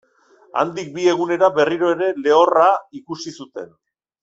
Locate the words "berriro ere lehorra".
1.59-2.67